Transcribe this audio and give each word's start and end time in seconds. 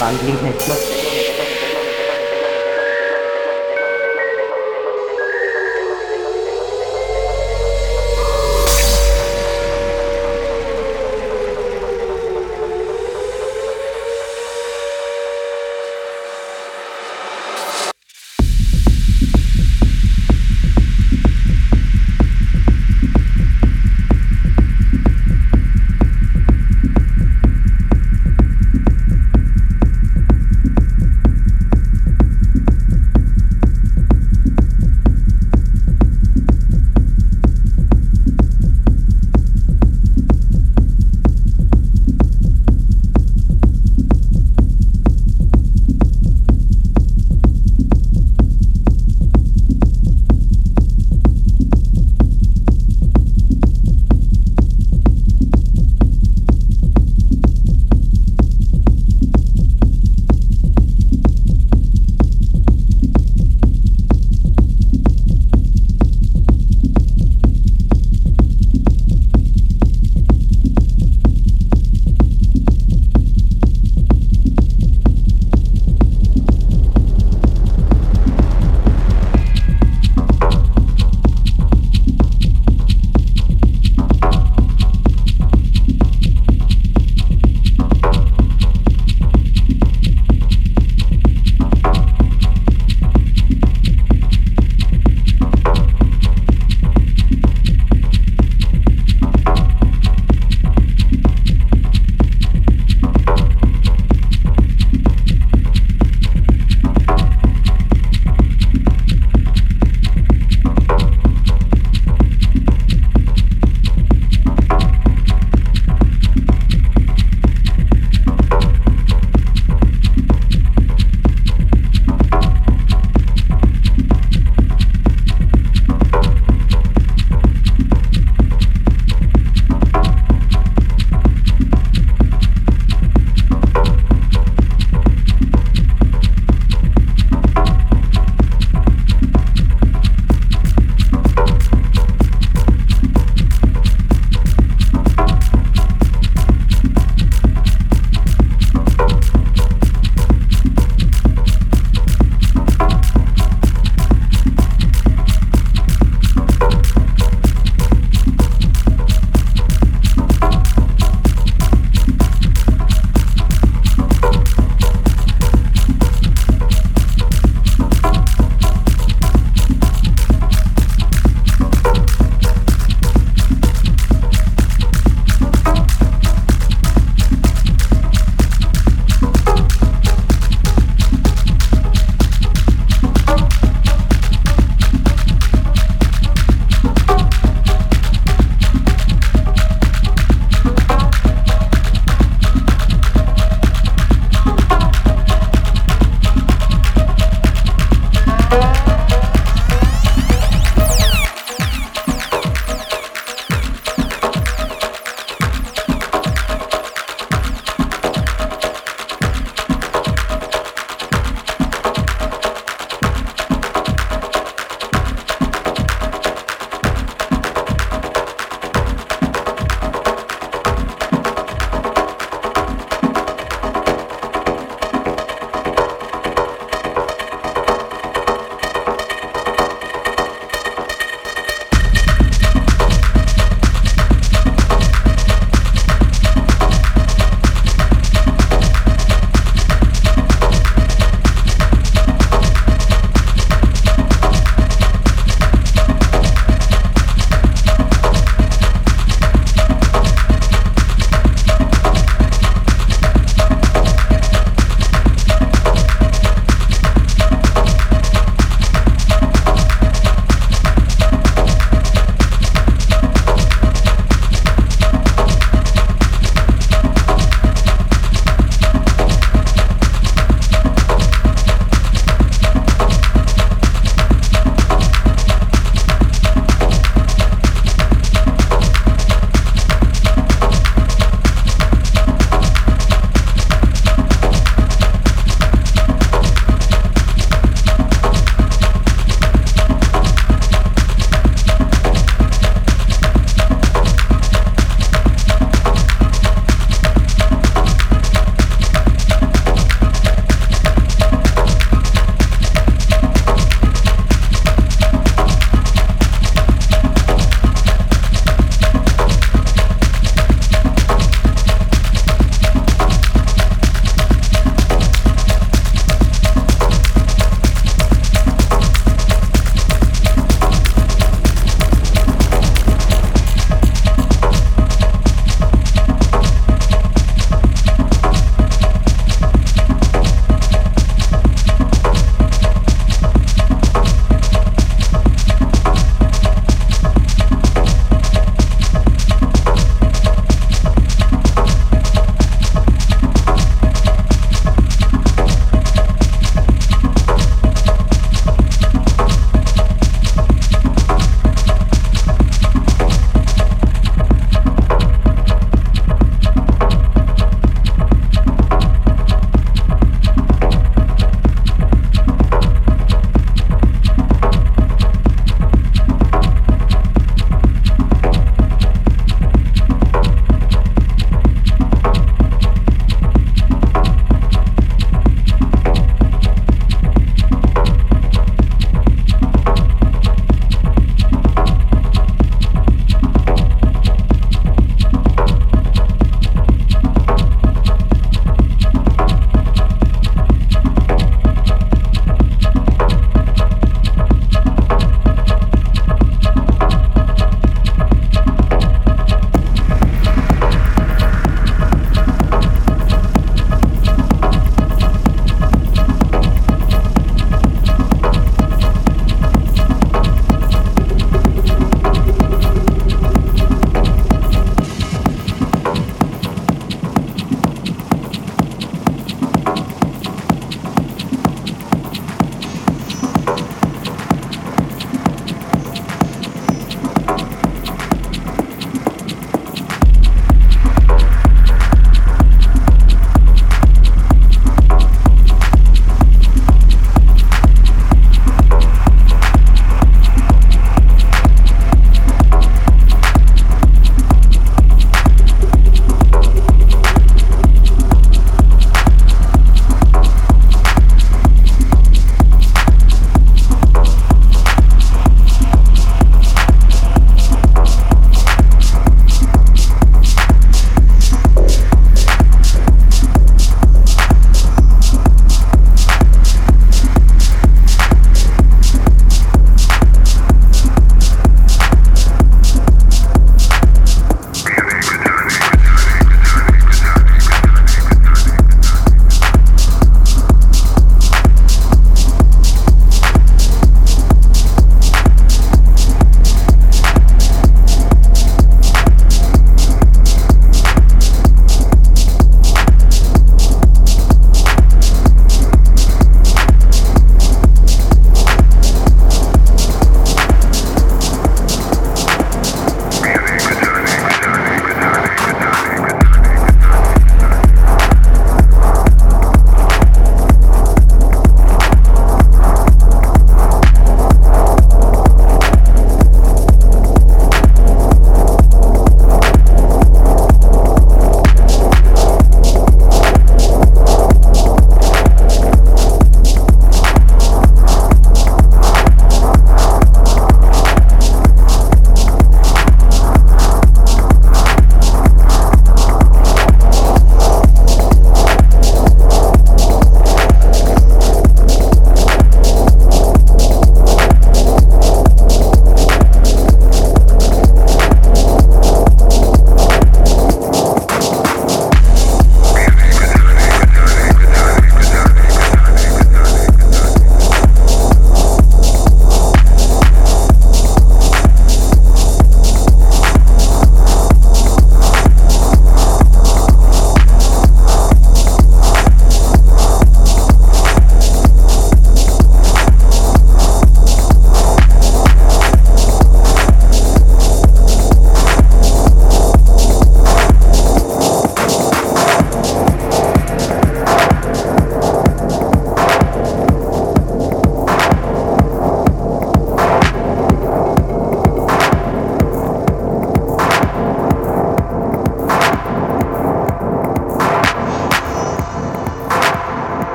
कांगलिंग 0.00 0.38
है 0.38 0.52
तो 0.58 1.05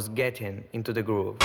was 0.00 0.08
getting 0.08 0.64
into 0.72 0.94
the 0.94 1.02
groove. 1.02 1.36